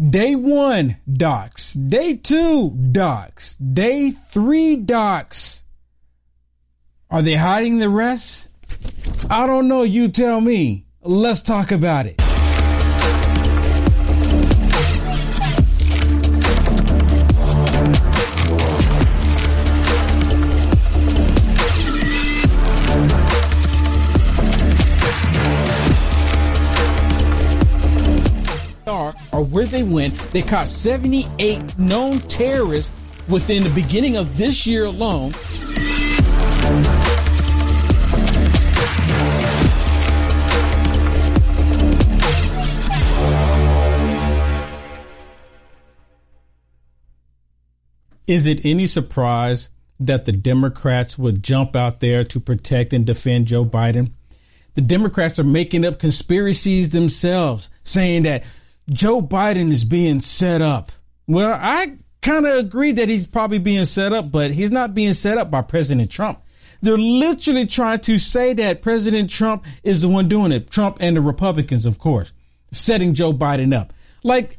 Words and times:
Day 0.00 0.34
one, 0.34 0.96
docs. 1.10 1.72
Day 1.72 2.16
two, 2.16 2.70
docs. 2.70 3.54
Day 3.56 4.10
three, 4.10 4.76
docs. 4.76 5.62
Are 7.10 7.22
they 7.22 7.36
hiding 7.36 7.78
the 7.78 7.88
rest? 7.88 8.48
I 9.30 9.46
don't 9.46 9.68
know. 9.68 9.82
You 9.84 10.08
tell 10.08 10.40
me. 10.40 10.86
Let's 11.00 11.42
talk 11.42 11.70
about 11.70 12.06
it. 12.06 12.23
Where 29.64 29.82
they 29.82 29.88
went, 29.88 30.14
they 30.32 30.42
caught 30.42 30.68
78 30.68 31.78
known 31.78 32.18
terrorists 32.20 32.92
within 33.28 33.62
the 33.62 33.70
beginning 33.70 34.16
of 34.16 34.36
this 34.36 34.66
year 34.66 34.84
alone. 34.84 35.32
Is 48.26 48.46
it 48.46 48.64
any 48.64 48.86
surprise 48.86 49.68
that 50.00 50.24
the 50.24 50.32
Democrats 50.32 51.18
would 51.18 51.42
jump 51.42 51.76
out 51.76 52.00
there 52.00 52.24
to 52.24 52.40
protect 52.40 52.92
and 52.92 53.06
defend 53.06 53.46
Joe 53.46 53.64
Biden? 53.64 54.12
The 54.74 54.80
Democrats 54.80 55.38
are 55.38 55.44
making 55.44 55.84
up 55.84 55.98
conspiracies 55.98 56.88
themselves, 56.88 57.70
saying 57.82 58.24
that 58.24 58.44
Joe 58.90 59.20
Biden 59.20 59.70
is 59.70 59.84
being 59.84 60.20
set 60.20 60.60
up. 60.60 60.92
Well, 61.26 61.58
I 61.60 61.96
kind 62.20 62.46
of 62.46 62.56
agree 62.56 62.92
that 62.92 63.08
he's 63.08 63.26
probably 63.26 63.58
being 63.58 63.84
set 63.86 64.12
up, 64.12 64.30
but 64.30 64.50
he's 64.50 64.70
not 64.70 64.94
being 64.94 65.14
set 65.14 65.38
up 65.38 65.50
by 65.50 65.62
President 65.62 66.10
Trump. 66.10 66.40
They're 66.82 66.98
literally 66.98 67.64
trying 67.66 68.00
to 68.00 68.18
say 68.18 68.52
that 68.54 68.82
President 68.82 69.30
Trump 69.30 69.64
is 69.82 70.02
the 70.02 70.08
one 70.08 70.28
doing 70.28 70.52
it. 70.52 70.70
Trump 70.70 70.98
and 71.00 71.16
the 71.16 71.22
Republicans, 71.22 71.86
of 71.86 71.98
course, 71.98 72.32
setting 72.72 73.14
Joe 73.14 73.32
Biden 73.32 73.74
up. 73.74 73.94
Like 74.22 74.58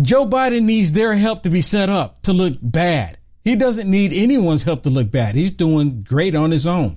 Joe 0.00 0.26
Biden 0.26 0.62
needs 0.62 0.92
their 0.92 1.14
help 1.14 1.44
to 1.44 1.50
be 1.50 1.60
set 1.60 1.88
up 1.88 2.22
to 2.22 2.32
look 2.32 2.58
bad. 2.60 3.18
He 3.44 3.54
doesn't 3.54 3.90
need 3.90 4.12
anyone's 4.12 4.62
help 4.64 4.82
to 4.84 4.90
look 4.90 5.10
bad. 5.10 5.34
He's 5.34 5.52
doing 5.52 6.02
great 6.02 6.34
on 6.34 6.50
his 6.50 6.66
own. 6.66 6.96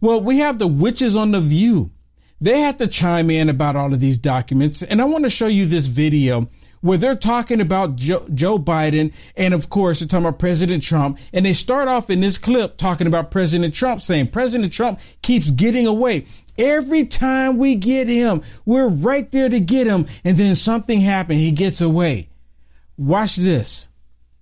Well, 0.00 0.20
we 0.20 0.38
have 0.38 0.58
the 0.58 0.66
witches 0.68 1.16
on 1.16 1.32
the 1.32 1.40
view 1.40 1.90
they 2.40 2.60
had 2.60 2.78
to 2.78 2.86
chime 2.86 3.30
in 3.30 3.48
about 3.48 3.76
all 3.76 3.92
of 3.92 4.00
these 4.00 4.18
documents. 4.18 4.82
And 4.82 5.00
I 5.00 5.04
want 5.04 5.24
to 5.24 5.30
show 5.30 5.46
you 5.46 5.66
this 5.66 5.86
video 5.86 6.48
where 6.80 6.98
they're 6.98 7.16
talking 7.16 7.60
about 7.60 7.96
Joe, 7.96 8.24
Joe, 8.32 8.58
Biden 8.58 9.12
and 9.36 9.52
of 9.52 9.68
course 9.68 9.98
they're 9.98 10.08
talking 10.08 10.26
about 10.26 10.38
President 10.38 10.82
Trump. 10.82 11.18
And 11.32 11.44
they 11.44 11.52
start 11.52 11.88
off 11.88 12.10
in 12.10 12.20
this 12.20 12.38
clip 12.38 12.76
talking 12.76 13.06
about 13.06 13.30
President 13.30 13.74
Trump 13.74 14.02
saying 14.02 14.28
President 14.28 14.72
Trump 14.72 15.00
keeps 15.22 15.50
getting 15.50 15.86
away. 15.86 16.26
Every 16.56 17.06
time 17.06 17.56
we 17.56 17.74
get 17.76 18.08
him, 18.08 18.42
we're 18.64 18.88
right 18.88 19.30
there 19.30 19.48
to 19.48 19.60
get 19.60 19.86
him. 19.86 20.06
And 20.24 20.36
then 20.36 20.54
something 20.54 21.00
happened. 21.00 21.40
He 21.40 21.52
gets 21.52 21.80
away. 21.80 22.28
Watch 22.96 23.36
this. 23.36 23.87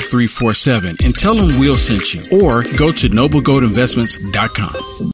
5347 0.00 0.96
and 1.04 1.14
tell 1.14 1.34
them 1.34 1.58
we'll 1.58 1.76
send 1.76 2.12
you. 2.12 2.22
Or 2.40 2.62
go 2.76 2.92
to 2.92 3.08
noblegoldinvestments.com. 3.08 5.12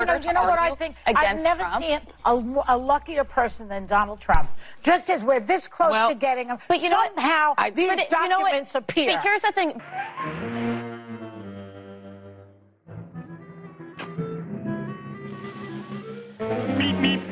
You 0.00 0.32
know 0.32 0.42
what 0.42 0.60
I 0.60 0.76
think? 0.76 0.94
I've 1.06 1.42
never 1.42 1.62
Trump. 1.62 1.84
seen 1.84 1.98
a, 2.24 2.32
a, 2.68 2.78
luckier 2.78 3.24
person 3.24 3.66
than 3.66 3.84
Donald 3.86 4.20
Trump. 4.20 4.48
Just 4.80 5.10
as 5.10 5.24
we're 5.24 5.40
this 5.40 5.66
close 5.66 5.90
well, 5.90 6.10
to 6.10 6.14
getting 6.14 6.46
him, 6.48 6.58
but 6.68 6.80
you 6.80 6.88
somehow 6.88 7.54
know 7.58 7.70
these 7.70 7.98
it, 7.98 8.08
documents 8.08 8.74
you 8.74 8.80
know 8.80 8.84
appear. 8.84 9.12
But 9.14 9.22
here's 9.22 9.42
the 9.42 9.50
thing. 9.52 9.72
Beep, 16.78 17.02
beep. 17.02 17.27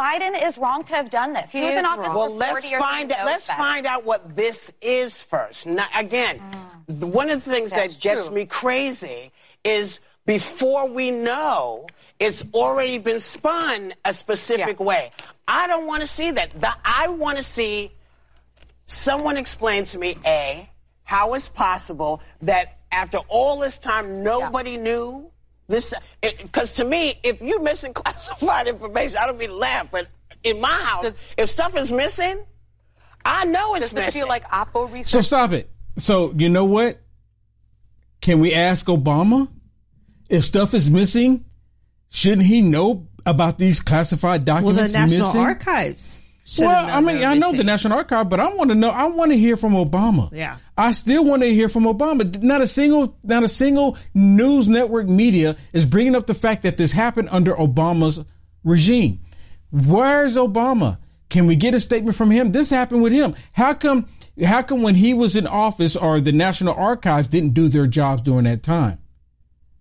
Biden 0.00 0.42
is 0.42 0.56
wrong 0.56 0.82
to 0.84 0.94
have 0.94 1.10
done 1.10 1.34
this. 1.34 1.52
He, 1.52 1.58
he 1.58 1.64
was 1.66 1.74
in 1.74 1.84
office 1.84 2.06
wrong. 2.06 2.16
well, 2.16 2.34
let's 2.34 2.70
find 2.70 3.12
out. 3.12 3.26
Let's 3.26 3.50
find 3.50 3.84
out 3.84 4.06
what 4.06 4.34
this 4.34 4.72
is 4.80 5.22
first. 5.22 5.66
Now, 5.66 5.86
again, 5.94 6.40
mm. 6.88 7.12
one 7.12 7.30
of 7.30 7.44
the 7.44 7.50
things 7.50 7.72
That's 7.72 7.96
that 7.96 8.00
gets 8.00 8.28
true. 8.28 8.36
me 8.36 8.46
crazy 8.46 9.30
is 9.62 10.00
before 10.24 10.90
we 10.90 11.10
know 11.10 11.86
it's 12.18 12.44
already 12.54 12.98
been 12.98 13.20
spun 13.20 13.92
a 14.04 14.14
specific 14.14 14.78
yeah. 14.80 14.86
way. 14.86 15.12
I 15.46 15.66
don't 15.66 15.86
want 15.86 16.00
to 16.00 16.06
see 16.06 16.30
that. 16.30 16.52
I 16.82 17.08
want 17.08 17.36
to 17.36 17.44
see 17.44 17.92
someone 18.86 19.36
explain 19.36 19.84
to 19.84 19.98
me 19.98 20.16
a 20.24 20.68
how 21.04 21.34
it's 21.34 21.50
possible 21.50 22.22
that 22.42 22.78
after 22.90 23.18
all 23.28 23.58
this 23.58 23.78
time 23.78 24.22
nobody 24.22 24.72
yeah. 24.72 24.82
knew 24.82 25.30
this 25.70 25.94
because 26.22 26.74
to 26.74 26.84
me, 26.84 27.18
if 27.22 27.40
you're 27.40 27.62
missing 27.62 27.92
classified 27.94 28.68
information, 28.68 29.18
I 29.18 29.26
don't 29.26 29.38
mean 29.38 29.50
to 29.50 29.56
laugh, 29.56 29.88
but 29.90 30.08
in 30.42 30.60
my 30.60 30.68
house, 30.68 31.04
does, 31.04 31.14
if 31.36 31.48
stuff 31.48 31.76
is 31.76 31.90
missing, 31.92 32.44
I 33.24 33.44
know 33.44 33.74
it's 33.74 33.86
does 33.86 33.94
missing. 33.94 34.06
Does 34.06 34.16
it 34.16 34.18
feel 34.20 34.28
like 34.28 34.44
Oppo 34.44 34.92
research? 34.92 35.06
So 35.06 35.20
stop 35.20 35.52
it. 35.52 35.70
So 35.96 36.32
you 36.36 36.48
know 36.48 36.64
what? 36.64 37.00
Can 38.20 38.40
we 38.40 38.54
ask 38.54 38.86
Obama 38.86 39.48
if 40.28 40.44
stuff 40.44 40.74
is 40.74 40.90
missing? 40.90 41.44
Shouldn't 42.10 42.46
he 42.46 42.60
know 42.60 43.08
about 43.24 43.58
these 43.58 43.80
classified 43.80 44.44
documents 44.44 44.76
well, 44.78 44.88
the 44.88 44.98
National 44.98 45.26
missing? 45.26 45.40
Archives 45.40 46.20
well, 46.58 46.86
I 46.86 47.00
mean, 47.00 47.22
I 47.22 47.34
know 47.34 47.52
the 47.52 47.64
National 47.64 47.98
Archive, 47.98 48.28
but 48.28 48.40
I 48.40 48.52
want 48.52 48.70
to 48.70 48.74
know. 48.74 48.90
I 48.90 49.06
want 49.06 49.30
to 49.30 49.38
hear 49.38 49.56
from 49.56 49.72
Obama. 49.72 50.32
Yeah, 50.32 50.56
I 50.76 50.92
still 50.92 51.24
want 51.24 51.42
to 51.42 51.48
hear 51.52 51.68
from 51.68 51.84
Obama. 51.84 52.42
Not 52.42 52.60
a 52.60 52.66
single, 52.66 53.16
not 53.22 53.42
a 53.42 53.48
single 53.48 53.96
news 54.14 54.68
network 54.68 55.06
media 55.06 55.56
is 55.72 55.86
bringing 55.86 56.14
up 56.16 56.26
the 56.26 56.34
fact 56.34 56.62
that 56.62 56.76
this 56.76 56.92
happened 56.92 57.28
under 57.30 57.54
Obama's 57.54 58.24
regime. 58.64 59.20
Where's 59.70 60.36
Obama? 60.36 60.98
Can 61.28 61.46
we 61.46 61.54
get 61.54 61.74
a 61.74 61.80
statement 61.80 62.16
from 62.16 62.30
him? 62.30 62.50
This 62.50 62.70
happened 62.70 63.02
with 63.02 63.12
him. 63.12 63.34
How 63.52 63.74
come? 63.74 64.08
How 64.44 64.62
come 64.62 64.82
when 64.82 64.94
he 64.94 65.14
was 65.14 65.36
in 65.36 65.46
office, 65.46 65.96
or 65.96 66.20
the 66.20 66.32
National 66.32 66.74
Archives 66.74 67.28
didn't 67.28 67.54
do 67.54 67.68
their 67.68 67.86
jobs 67.86 68.22
during 68.22 68.44
that 68.44 68.62
time? 68.62 68.98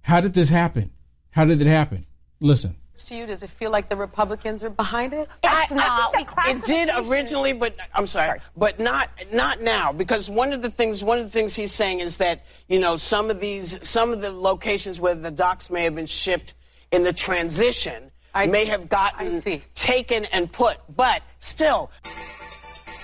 How 0.02 0.22
did 0.22 0.34
this 0.34 0.50
happen? 0.50 0.92
How 1.32 1.46
did 1.46 1.62
it 1.62 1.68
happen? 1.68 2.06
Listen 2.40 2.76
to 3.06 3.16
you? 3.16 3.26
Does 3.26 3.44
it 3.44 3.50
feel 3.50 3.72
like 3.72 3.90
the 3.90 3.96
Republicans 3.96 4.64
are 4.64 4.70
behind 4.70 5.14
it? 5.14 5.30
It's 5.44 5.72
I, 5.72 5.76
not. 5.76 6.16
I 6.16 6.52
it 6.52 6.64
did 6.66 6.90
originally, 7.08 7.54
but 7.54 7.76
I'm 7.94 8.08
sorry, 8.08 8.28
sorry, 8.28 8.42
but 8.56 8.80
not 8.80 9.10
not 9.32 9.62
now 9.62 9.92
because 9.92 10.30
one 10.30 10.54
of 10.54 10.62
the 10.62 10.70
things 10.70 11.04
one 11.04 11.18
of 11.18 11.24
the 11.24 11.30
things 11.30 11.56
he's 11.56 11.72
saying 11.72 12.00
is 12.00 12.18
that 12.18 12.46
you 12.68 12.80
know 12.80 12.98
some 12.98 13.30
of 13.30 13.40
these 13.40 13.80
some 13.88 14.12
of 14.12 14.22
the 14.22 14.32
locations 14.32 15.00
where 15.00 15.16
the 15.16 15.32
docs 15.32 15.70
may 15.70 15.84
have 15.84 15.96
been 15.96 16.06
shipped 16.06 16.54
in 16.92 17.04
the 17.04 17.14
transition 17.14 18.12
I 18.34 18.48
may 18.48 18.64
see. 18.64 18.70
have 18.70 18.90
gotten 18.90 19.62
taken 19.74 20.26
and 20.26 20.52
put, 20.52 20.78
but 20.96 21.22
still. 21.40 21.92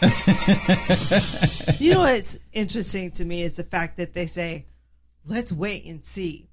you 1.80 1.94
know 1.94 2.02
what's 2.02 2.38
interesting 2.54 3.12
to 3.12 3.25
me 3.25 3.42
is 3.44 3.56
the 3.56 3.64
fact 3.64 3.98
that 3.98 4.14
they 4.14 4.28
say, 4.28 4.66
"Let's 5.25 5.52
wait 5.52 5.86
and 5.86 6.04
see." 6.04 6.50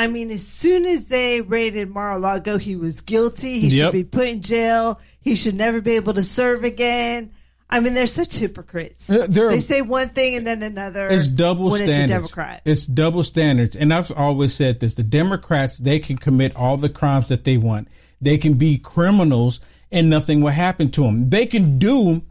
I 0.00 0.06
mean, 0.06 0.30
as 0.30 0.46
soon 0.46 0.86
as 0.86 1.08
they 1.08 1.42
raided 1.42 1.90
Mar-a-Lago, 1.90 2.56
he 2.56 2.74
was 2.74 3.02
guilty. 3.02 3.60
He 3.60 3.68
yep. 3.68 3.88
should 3.88 3.92
be 3.92 4.04
put 4.04 4.28
in 4.28 4.40
jail. 4.40 4.98
He 5.20 5.34
should 5.34 5.56
never 5.56 5.82
be 5.82 5.90
able 5.96 6.14
to 6.14 6.22
serve 6.22 6.64
again. 6.64 7.32
I 7.68 7.80
mean, 7.80 7.92
they're 7.92 8.06
such 8.06 8.36
hypocrites. 8.36 9.10
Uh, 9.10 9.26
they 9.28 9.60
say 9.60 9.82
one 9.82 10.08
thing 10.08 10.36
and 10.36 10.46
then 10.46 10.62
another. 10.62 11.06
It's 11.06 11.28
double 11.28 11.68
when 11.68 11.82
standards. 11.82 11.98
It's 11.98 12.10
a 12.10 12.14
Democrat. 12.14 12.62
It's 12.64 12.86
double 12.86 13.22
standards, 13.22 13.76
and 13.76 13.92
I've 13.92 14.10
always 14.16 14.54
said 14.54 14.80
this: 14.80 14.94
the 14.94 15.02
Democrats 15.02 15.76
they 15.76 15.98
can 15.98 16.16
commit 16.16 16.56
all 16.56 16.78
the 16.78 16.88
crimes 16.88 17.28
that 17.28 17.44
they 17.44 17.58
want. 17.58 17.88
They 18.22 18.38
can 18.38 18.54
be 18.54 18.78
criminals, 18.78 19.60
and 19.92 20.08
nothing 20.08 20.40
will 20.40 20.48
happen 20.48 20.90
to 20.92 21.02
them. 21.02 21.28
They 21.28 21.44
can 21.44 21.78
do 21.78 22.22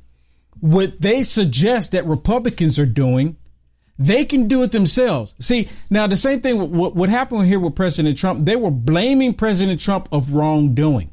what 0.59 1.01
they 1.01 1.23
suggest 1.23 1.91
that 1.91 2.07
Republicans 2.07 2.79
are 2.79 2.87
doing, 2.87 3.37
They 3.99 4.23
can 4.23 4.47
do 4.47 4.63
it 4.63 4.71
themselves. 4.71 5.35
See, 5.39 5.67
now 5.89 6.07
the 6.07 6.15
same 6.15 6.39
thing, 6.39 6.71
what, 6.71 6.95
what 6.95 7.09
happened 7.09 7.45
here 7.45 7.59
with 7.59 7.75
President 7.75 8.17
Trump, 8.17 8.45
they 8.45 8.55
were 8.55 8.71
blaming 8.71 9.33
President 9.33 9.81
Trump 9.81 10.07
of 10.13 10.31
wrongdoing 10.31 11.11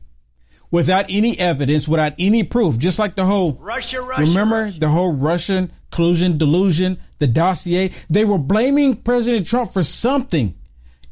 without 0.71 1.07
any 1.09 1.37
evidence, 1.37 1.89
without 1.89 2.13
any 2.17 2.45
proof, 2.45 2.79
just 2.79 3.01
like 3.01 3.17
the 3.17 3.25
whole 3.25 3.55
Russia, 3.55 4.01
Russia. 4.01 4.23
Remember 4.23 4.63
Russia. 4.63 4.81
the 4.81 4.89
whole 4.89 5.13
Russian 5.13 5.73
collusion, 5.91 6.39
delusion, 6.39 6.99
the 7.19 7.27
dossier? 7.27 7.91
They 8.09 8.25
were 8.25 8.39
blaming 8.39 8.95
President 8.95 9.49
Trump 9.49 9.73
for 9.73 9.83
something, 9.83 10.55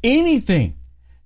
anything. 0.01 0.77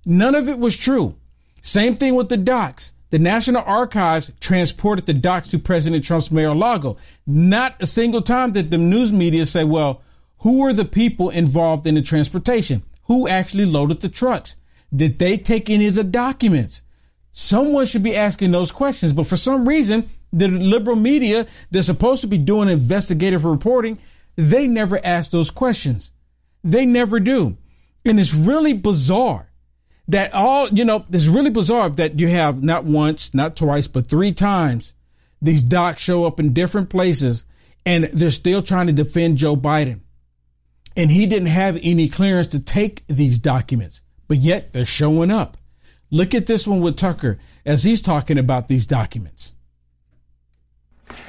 None 0.04 0.34
of 0.34 0.48
it 0.48 0.58
was 0.58 0.76
true. 0.76 1.14
Same 1.62 1.96
thing 1.96 2.16
with 2.16 2.28
the 2.28 2.36
docs. 2.36 2.92
The 3.10 3.20
National 3.20 3.62
Archives 3.64 4.32
transported 4.40 5.06
the 5.06 5.14
docs 5.14 5.50
to 5.50 5.60
President 5.60 6.02
Trump's 6.02 6.32
Mar-a-Lago. 6.32 6.96
Not 7.24 7.76
a 7.80 7.86
single 7.86 8.22
time 8.22 8.50
did 8.50 8.72
the 8.72 8.78
news 8.78 9.12
media 9.12 9.46
say, 9.46 9.62
well, 9.62 10.02
who 10.40 10.58
were 10.58 10.72
the 10.72 10.84
people 10.84 11.30
involved 11.30 11.86
in 11.86 11.94
the 11.94 12.02
transportation? 12.02 12.82
Who 13.04 13.28
actually 13.28 13.66
loaded 13.66 14.00
the 14.00 14.08
trucks? 14.08 14.56
Did 14.94 15.18
they 15.18 15.36
take 15.36 15.68
any 15.68 15.86
of 15.86 15.94
the 15.94 16.04
documents? 16.04 16.82
Someone 17.32 17.86
should 17.86 18.02
be 18.02 18.16
asking 18.16 18.50
those 18.50 18.72
questions. 18.72 19.12
But 19.12 19.26
for 19.26 19.36
some 19.36 19.68
reason, 19.68 20.08
the 20.32 20.48
liberal 20.48 20.96
media, 20.96 21.46
they're 21.70 21.82
supposed 21.82 22.22
to 22.22 22.26
be 22.26 22.38
doing 22.38 22.68
investigative 22.68 23.44
reporting. 23.44 23.98
They 24.36 24.66
never 24.66 25.04
ask 25.04 25.30
those 25.30 25.50
questions. 25.50 26.12
They 26.64 26.86
never 26.86 27.20
do. 27.20 27.56
And 28.04 28.18
it's 28.18 28.34
really 28.34 28.72
bizarre 28.72 29.50
that 30.08 30.32
all, 30.32 30.68
you 30.68 30.84
know, 30.84 31.04
it's 31.12 31.26
really 31.26 31.50
bizarre 31.50 31.88
that 31.90 32.18
you 32.18 32.28
have 32.28 32.62
not 32.62 32.84
once, 32.84 33.34
not 33.34 33.56
twice, 33.56 33.88
but 33.88 34.06
three 34.06 34.32
times 34.32 34.94
these 35.42 35.62
docs 35.62 36.02
show 36.02 36.24
up 36.24 36.40
in 36.40 36.52
different 36.52 36.90
places 36.90 37.44
and 37.86 38.04
they're 38.04 38.30
still 38.30 38.62
trying 38.62 38.86
to 38.86 38.92
defend 38.92 39.38
Joe 39.38 39.56
Biden. 39.56 40.00
And 40.96 41.10
he 41.10 41.26
didn't 41.26 41.48
have 41.48 41.78
any 41.82 42.08
clearance 42.08 42.48
to 42.48 42.60
take 42.60 43.06
these 43.06 43.38
documents, 43.38 44.02
but 44.28 44.38
yet 44.38 44.72
they're 44.72 44.84
showing 44.84 45.30
up. 45.30 45.56
Look 46.10 46.34
at 46.34 46.46
this 46.46 46.66
one 46.66 46.80
with 46.80 46.96
Tucker 46.96 47.38
as 47.64 47.84
he's 47.84 48.02
talking 48.02 48.38
about 48.38 48.68
these 48.68 48.86
documents. 48.86 49.54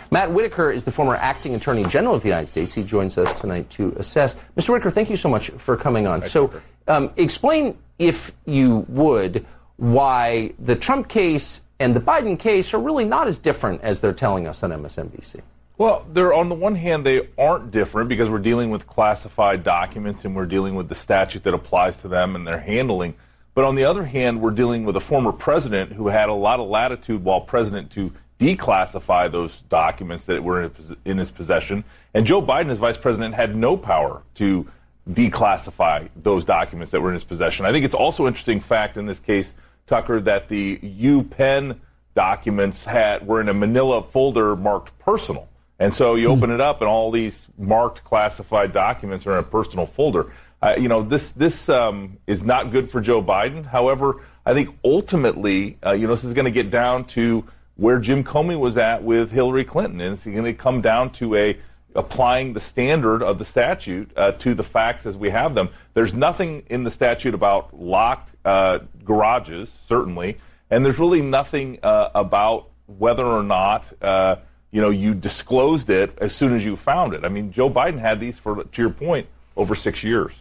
Matt 0.09 0.31
Whitaker 0.31 0.71
is 0.71 0.83
the 0.83 0.91
former 0.91 1.15
acting 1.15 1.55
attorney 1.55 1.85
general 1.85 2.15
of 2.15 2.21
the 2.21 2.27
United 2.27 2.47
States. 2.47 2.73
He 2.73 2.83
joins 2.83 3.17
us 3.17 3.31
tonight 3.39 3.69
to 3.71 3.93
assess. 3.97 4.35
Mr. 4.57 4.69
Whitaker, 4.69 4.91
thank 4.91 5.09
you 5.09 5.17
so 5.17 5.29
much 5.29 5.49
for 5.51 5.77
coming 5.77 6.05
on. 6.05 6.25
So, 6.25 6.51
um, 6.87 7.11
explain, 7.15 7.77
if 7.97 8.31
you 8.45 8.85
would, 8.89 9.45
why 9.77 10.53
the 10.59 10.75
Trump 10.75 11.07
case 11.07 11.61
and 11.79 11.95
the 11.95 11.99
Biden 12.01 12.37
case 12.37 12.73
are 12.73 12.79
really 12.79 13.05
not 13.05 13.27
as 13.27 13.37
different 13.37 13.81
as 13.81 13.99
they're 13.99 14.11
telling 14.11 14.47
us 14.47 14.63
on 14.63 14.71
MSNBC. 14.71 15.41
Well, 15.81 16.05
they're 16.13 16.31
on 16.31 16.47
the 16.47 16.53
one 16.53 16.75
hand 16.75 17.03
they 17.03 17.27
aren't 17.39 17.71
different 17.71 18.07
because 18.07 18.29
we're 18.29 18.37
dealing 18.37 18.69
with 18.69 18.85
classified 18.85 19.63
documents 19.63 20.25
and 20.25 20.35
we're 20.35 20.45
dealing 20.45 20.75
with 20.75 20.89
the 20.89 20.93
statute 20.93 21.41
that 21.45 21.55
applies 21.55 21.95
to 22.01 22.07
them 22.07 22.35
and 22.35 22.45
their 22.45 22.59
handling. 22.59 23.15
But 23.55 23.65
on 23.65 23.73
the 23.73 23.85
other 23.85 24.05
hand, 24.05 24.43
we're 24.43 24.51
dealing 24.51 24.85
with 24.85 24.95
a 24.95 24.99
former 24.99 25.31
president 25.31 25.91
who 25.91 26.07
had 26.09 26.29
a 26.29 26.33
lot 26.33 26.59
of 26.59 26.69
latitude 26.69 27.23
while 27.23 27.41
president 27.41 27.89
to 27.93 28.13
declassify 28.39 29.31
those 29.31 29.61
documents 29.61 30.25
that 30.25 30.43
were 30.43 30.69
in 31.03 31.17
his 31.17 31.31
possession. 31.31 31.83
And 32.13 32.27
Joe 32.27 32.43
Biden, 32.43 32.69
as 32.69 32.77
vice 32.77 32.97
president, 32.97 33.33
had 33.33 33.55
no 33.55 33.75
power 33.75 34.21
to 34.35 34.69
declassify 35.09 36.09
those 36.15 36.45
documents 36.45 36.91
that 36.91 37.01
were 37.01 37.09
in 37.09 37.15
his 37.15 37.23
possession. 37.23 37.65
I 37.65 37.71
think 37.71 37.85
it's 37.85 37.95
also 37.95 38.27
interesting 38.27 38.59
fact 38.59 38.97
in 38.97 39.07
this 39.07 39.19
case, 39.19 39.55
Tucker, 39.87 40.21
that 40.21 40.47
the 40.47 40.77
UPenn 40.77 41.79
documents 42.13 42.85
had 42.85 43.25
were 43.25 43.41
in 43.41 43.49
a 43.49 43.53
Manila 43.55 44.03
folder 44.03 44.55
marked 44.55 44.95
personal. 44.99 45.47
And 45.81 45.91
so 45.91 46.13
you 46.13 46.27
open 46.27 46.51
it 46.51 46.61
up, 46.61 46.81
and 46.81 46.87
all 46.87 47.09
these 47.09 47.47
marked 47.57 48.03
classified 48.03 48.71
documents 48.71 49.25
are 49.25 49.31
in 49.31 49.39
a 49.39 49.43
personal 49.43 49.87
folder. 49.87 50.31
Uh, 50.61 50.75
you 50.77 50.87
know, 50.87 51.01
this 51.01 51.29
this 51.29 51.69
um, 51.69 52.19
is 52.27 52.43
not 52.43 52.71
good 52.71 52.91
for 52.91 53.01
Joe 53.01 53.23
Biden. 53.23 53.65
However, 53.65 54.21
I 54.45 54.53
think 54.53 54.77
ultimately, 54.85 55.79
uh, 55.83 55.93
you 55.93 56.05
know, 56.05 56.13
this 56.13 56.23
is 56.23 56.35
going 56.35 56.45
to 56.45 56.51
get 56.51 56.69
down 56.69 57.05
to 57.05 57.43
where 57.77 57.97
Jim 57.97 58.23
Comey 58.23 58.59
was 58.59 58.77
at 58.77 59.01
with 59.01 59.31
Hillary 59.31 59.65
Clinton, 59.65 60.01
and 60.01 60.13
it's 60.13 60.23
going 60.23 60.43
to 60.43 60.53
come 60.53 60.81
down 60.81 61.13
to 61.13 61.35
a 61.35 61.57
applying 61.95 62.53
the 62.53 62.59
standard 62.59 63.23
of 63.23 63.39
the 63.39 63.45
statute 63.45 64.11
uh, 64.15 64.33
to 64.33 64.53
the 64.53 64.63
facts 64.63 65.07
as 65.07 65.17
we 65.17 65.31
have 65.31 65.55
them. 65.55 65.67
There's 65.95 66.13
nothing 66.13 66.61
in 66.69 66.83
the 66.83 66.91
statute 66.91 67.33
about 67.33 67.73
locked 67.73 68.35
uh, 68.45 68.79
garages, 69.03 69.73
certainly, 69.87 70.37
and 70.69 70.85
there's 70.85 70.99
really 70.99 71.23
nothing 71.23 71.79
uh, 71.81 72.11
about 72.13 72.69
whether 72.85 73.25
or 73.25 73.41
not 73.41 73.91
uh, 73.99 74.35
you 74.71 74.81
know 74.81 74.89
you 74.89 75.13
disclosed 75.13 75.89
it 75.89 76.17
as 76.19 76.33
soon 76.33 76.53
as 76.53 76.63
you 76.63 76.75
found 76.75 77.13
it. 77.13 77.23
I 77.23 77.29
mean, 77.29 77.51
Joe 77.51 77.69
Biden 77.69 77.99
had 77.99 78.19
these 78.19 78.39
for, 78.39 78.63
to 78.63 78.81
your 78.81 78.91
point, 78.91 79.27
over 79.55 79.75
six 79.75 80.03
years. 80.03 80.33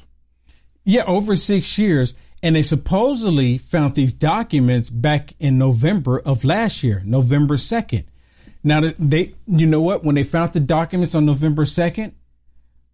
Yeah, 0.84 1.04
over 1.06 1.36
six 1.36 1.78
years. 1.78 2.14
And 2.42 2.56
they 2.56 2.62
supposedly 2.62 3.58
found 3.58 3.94
these 3.94 4.14
documents 4.14 4.88
back 4.88 5.34
in 5.38 5.58
November 5.58 6.20
of 6.20 6.42
last 6.42 6.82
year, 6.82 7.02
November 7.04 7.56
2nd. 7.56 8.04
Now, 8.64 8.92
they, 8.98 9.34
you 9.46 9.66
know 9.66 9.82
what? 9.82 10.04
When 10.04 10.14
they 10.14 10.24
found 10.24 10.52
the 10.52 10.60
documents 10.60 11.14
on 11.14 11.26
November 11.26 11.64
2nd, 11.64 12.12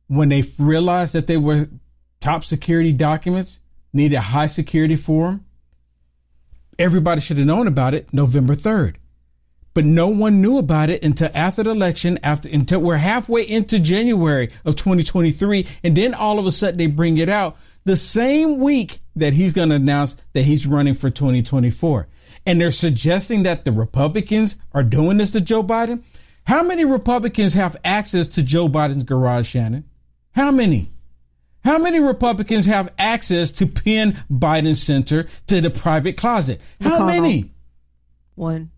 when 0.08 0.28
they 0.28 0.42
realized 0.58 1.12
that 1.14 1.28
they 1.28 1.36
were 1.36 1.68
top 2.20 2.42
security 2.42 2.92
documents, 2.92 3.60
needed 3.92 4.16
high 4.16 4.46
security 4.46 4.96
for 4.96 5.28
them, 5.28 5.44
everybody 6.78 7.20
should 7.20 7.38
have 7.38 7.46
known 7.46 7.66
about 7.66 7.94
it 7.94 8.12
November 8.12 8.54
3rd. 8.54 8.96
But 9.76 9.84
no 9.84 10.08
one 10.08 10.40
knew 10.40 10.56
about 10.56 10.88
it 10.88 11.02
until 11.02 11.28
after 11.34 11.62
the 11.62 11.72
election, 11.72 12.18
after 12.22 12.48
until 12.48 12.80
we're 12.80 12.96
halfway 12.96 13.42
into 13.42 13.78
January 13.78 14.48
of 14.64 14.74
2023. 14.74 15.66
And 15.84 15.94
then 15.94 16.14
all 16.14 16.38
of 16.38 16.46
a 16.46 16.50
sudden 16.50 16.78
they 16.78 16.86
bring 16.86 17.18
it 17.18 17.28
out 17.28 17.58
the 17.84 17.94
same 17.94 18.58
week 18.58 19.00
that 19.16 19.34
he's 19.34 19.52
going 19.52 19.68
to 19.68 19.74
announce 19.74 20.16
that 20.32 20.44
he's 20.44 20.66
running 20.66 20.94
for 20.94 21.10
2024. 21.10 22.08
And 22.46 22.58
they're 22.58 22.70
suggesting 22.70 23.42
that 23.42 23.66
the 23.66 23.72
Republicans 23.72 24.56
are 24.72 24.82
doing 24.82 25.18
this 25.18 25.32
to 25.32 25.42
Joe 25.42 25.62
Biden. 25.62 26.02
How 26.46 26.62
many 26.62 26.86
Republicans 26.86 27.52
have 27.52 27.76
access 27.84 28.28
to 28.28 28.42
Joe 28.42 28.68
Biden's 28.68 29.04
garage, 29.04 29.46
Shannon? 29.46 29.84
How 30.30 30.50
many? 30.50 30.88
How 31.64 31.76
many 31.76 32.00
Republicans 32.00 32.64
have 32.64 32.94
access 32.98 33.50
to 33.50 33.66
Penn 33.66 34.24
Biden 34.32 34.74
Center 34.74 35.26
to 35.48 35.60
the 35.60 35.68
private 35.68 36.16
closet? 36.16 36.62
How 36.80 37.00
McConnell. 37.00 37.06
many? 37.08 37.50
One. 38.36 38.70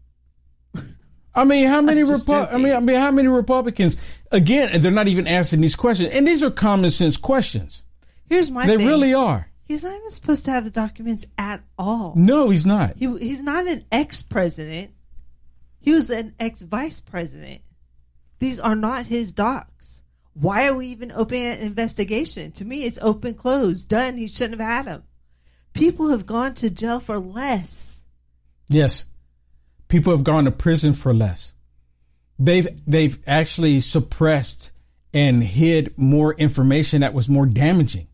I 1.39 1.45
mean, 1.45 1.69
how 1.69 1.81
many 1.81 2.03
Repu- 2.03 2.53
I 2.53 2.57
mean, 2.59 2.73
I 2.73 2.81
mean, 2.81 3.01
how 3.01 3.11
many 3.11 3.29
Republicans? 3.29 3.97
Again, 4.33 4.81
they're 4.81 4.91
not 4.91 5.09
even 5.09 5.27
asking 5.27 5.61
these 5.61 5.77
questions, 5.77 6.11
and 6.11 6.27
these 6.27 6.43
are 6.43 6.51
common 6.51 6.91
sense 6.91 7.17
questions. 7.17 7.85
Here's 8.27 8.51
my 8.51 8.67
They 8.67 8.77
thing. 8.77 8.87
really 8.87 9.15
are. 9.15 9.49
He's 9.65 9.85
not 9.85 9.95
even 9.95 10.11
supposed 10.11 10.45
to 10.47 10.51
have 10.51 10.65
the 10.65 10.71
documents 10.71 11.27
at 11.37 11.63
all. 11.79 12.15
No, 12.17 12.49
he's 12.51 12.67
not. 12.67 12.97
He, 12.97 13.07
he's 13.19 13.41
not 13.43 13.67
an 13.67 13.85
ex 13.93 14.23
president. 14.23 14.93
He 15.81 15.93
was 15.93 16.11
an 16.11 16.35
ex 16.41 16.63
vice 16.63 17.01
president. 17.01 17.61
These 18.39 18.59
are 18.59 18.77
not 18.77 19.07
his 19.07 19.33
docs. 19.33 20.03
Why 20.35 20.69
are 20.69 20.75
we 20.75 20.89
even 20.89 21.13
opening 21.13 21.47
an 21.47 21.61
investigation? 21.61 22.53
To 22.53 22.65
me, 22.65 22.85
it's 22.85 22.99
open, 23.03 23.35
closed, 23.35 23.89
done. 23.89 24.17
He 24.17 24.27
shouldn't 24.29 24.61
have 24.61 24.69
had 24.69 24.87
them. 24.87 25.03
People 25.73 26.09
have 26.09 26.27
gone 26.27 26.55
to 26.55 26.71
jail 26.71 27.01
for 27.01 27.19
less. 27.19 28.05
Yes. 28.69 29.07
People 29.89 30.13
have 30.13 30.25
gone 30.25 30.45
to 30.45 30.51
prison 30.51 30.93
for 30.93 31.13
less. 31.13 31.55
They've 32.39 32.69
they've 32.87 33.19
actually 33.27 33.81
suppressed 33.81 34.71
and 35.13 35.43
hid 35.43 35.97
more 35.97 36.35
information 36.35 37.01
that 37.01 37.15
was 37.15 37.29
more 37.29 37.47
damaging. 37.47 38.09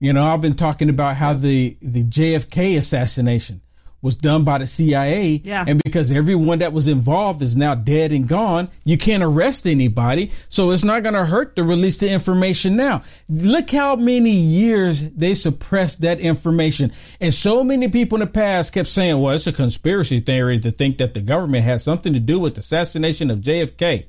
You 0.00 0.12
know, 0.12 0.24
I've 0.24 0.40
been 0.40 0.56
talking 0.56 0.88
about 0.88 1.16
how 1.16 1.34
the, 1.34 1.76
the 1.80 2.02
JFK 2.02 2.76
assassination 2.76 3.60
was 4.02 4.16
done 4.16 4.42
by 4.42 4.58
the 4.58 4.66
CIA. 4.66 5.40
Yeah. 5.44 5.64
And 5.66 5.80
because 5.82 6.10
everyone 6.10 6.58
that 6.58 6.72
was 6.72 6.88
involved 6.88 7.40
is 7.40 7.56
now 7.56 7.76
dead 7.76 8.10
and 8.10 8.26
gone, 8.26 8.68
you 8.84 8.98
can't 8.98 9.22
arrest 9.22 9.66
anybody. 9.66 10.32
So 10.48 10.72
it's 10.72 10.84
not 10.84 11.04
going 11.04 11.14
to 11.14 11.24
hurt 11.24 11.54
to 11.56 11.64
release 11.64 11.98
the 11.98 12.10
information 12.10 12.76
now. 12.76 13.04
Look 13.28 13.70
how 13.70 13.94
many 13.94 14.32
years 14.32 15.02
they 15.12 15.34
suppressed 15.34 16.00
that 16.00 16.18
information. 16.18 16.92
And 17.20 17.32
so 17.32 17.62
many 17.62 17.88
people 17.88 18.16
in 18.16 18.26
the 18.26 18.32
past 18.32 18.72
kept 18.72 18.88
saying, 18.88 19.20
well, 19.20 19.34
it's 19.34 19.46
a 19.46 19.52
conspiracy 19.52 20.18
theory 20.18 20.58
to 20.58 20.72
think 20.72 20.98
that 20.98 21.14
the 21.14 21.20
government 21.20 21.64
has 21.64 21.84
something 21.84 22.12
to 22.12 22.20
do 22.20 22.40
with 22.40 22.56
the 22.56 22.60
assassination 22.60 23.30
of 23.30 23.38
JFK. 23.38 24.06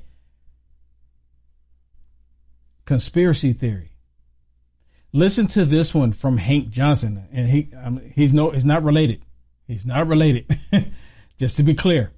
Conspiracy 2.84 3.52
theory. 3.52 3.92
Listen 5.12 5.46
to 5.46 5.64
this 5.64 5.94
one 5.94 6.12
from 6.12 6.38
Hank 6.38 6.70
Johnson, 6.70 7.28
and 7.32 7.48
he 7.48 7.68
um, 7.80 8.00
he's 8.14 8.32
no 8.32 8.50
he's 8.50 8.64
not 8.64 8.82
related. 8.82 9.22
He's 9.66 9.86
not 9.86 10.06
related. 10.06 10.46
Just 11.38 11.56
to 11.56 11.62
be 11.62 11.74
clear, 11.74 12.12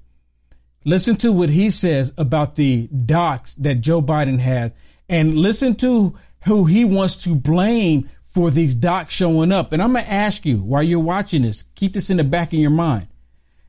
listen 0.84 1.16
to 1.16 1.32
what 1.32 1.48
he 1.48 1.70
says 1.70 2.12
about 2.18 2.56
the 2.56 2.86
docs 2.88 3.54
that 3.54 3.76
Joe 3.76 4.02
Biden 4.02 4.40
has, 4.40 4.72
and 5.08 5.34
listen 5.34 5.74
to 5.76 6.14
who 6.44 6.64
he 6.66 6.84
wants 6.84 7.16
to 7.24 7.34
blame 7.34 8.08
for 8.22 8.50
these 8.50 8.74
docs 8.74 9.14
showing 9.14 9.52
up. 9.52 9.72
And 9.72 9.82
I'm 9.82 9.94
gonna 9.94 10.04
ask 10.06 10.44
you 10.44 10.58
while 10.58 10.82
you're 10.82 11.00
watching 11.00 11.42
this, 11.42 11.64
keep 11.74 11.94
this 11.94 12.10
in 12.10 12.18
the 12.18 12.24
back 12.24 12.52
of 12.52 12.58
your 12.58 12.70
mind. 12.70 13.08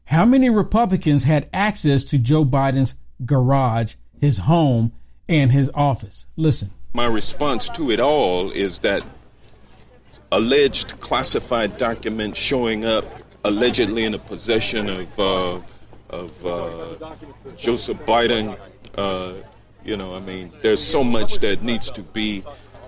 How 0.05 0.25
many 0.25 0.49
Republicans 0.49 1.23
had 1.23 1.49
access 1.53 2.03
to 2.05 2.17
Joe 2.17 2.45
Biden's 2.45 2.95
garage, 3.25 3.95
his 4.19 4.39
home, 4.39 4.91
and 5.29 5.51
his 5.51 5.71
office? 5.73 6.25
Listen. 6.35 6.71
my 6.93 7.05
response 7.05 7.69
to 7.69 7.91
it 7.91 7.99
all 7.99 8.51
is 8.51 8.79
that 8.79 9.05
alleged 10.31 10.99
classified 10.99 11.77
documents 11.77 12.39
showing 12.39 12.83
up 12.83 13.05
allegedly 13.47 14.03
in 14.03 14.11
the 14.11 14.19
possession 14.19 14.89
of 14.89 15.19
uh, 15.19 15.59
of 16.09 16.45
uh, 16.45 17.13
Joseph 17.55 17.97
Biden. 17.99 18.57
Uh, 18.95 19.33
you 19.83 19.95
know, 19.95 20.15
I 20.15 20.19
mean, 20.19 20.51
there's 20.61 20.83
so 20.83 21.03
much 21.03 21.39
that 21.39 21.63
needs 21.63 21.89
to 21.91 22.01
be 22.01 22.43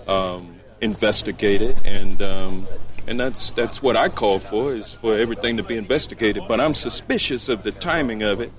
um, 0.08 0.60
investigated, 0.82 1.78
and 1.86 2.22
um, 2.22 2.68
and 3.08 3.20
that's 3.20 3.51
that's 3.51 3.82
what 3.82 3.96
I 3.96 4.10
call 4.10 4.39
for 4.39 4.74
is 4.74 4.94
for 4.94 5.18
everything 5.18 5.58
to 5.58 5.63
be 5.63 5.78
investigated. 5.78 6.44
But 6.48 6.60
I'm 6.60 6.74
suspicious 6.74 7.50
of 7.50 7.63
the 7.63 7.72
timing 7.72 8.22
of 8.24 8.42
it. 8.42 8.51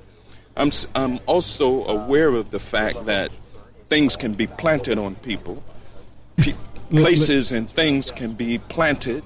I'm 0.57 0.71
I'm 0.95 1.21
also 1.27 1.85
aware 1.85 2.29
of 2.29 2.51
the 2.51 2.59
fact 2.59 3.07
that 3.07 3.31
things 3.89 4.17
can 4.17 4.35
be 4.35 4.47
planted 4.47 4.99
on 4.99 5.17
people. 5.17 5.63
P- 6.39 6.55
places 6.91 7.53
and 7.53 7.71
things 7.71 8.11
can 8.11 8.33
be 8.33 8.59
planted, 8.59 9.23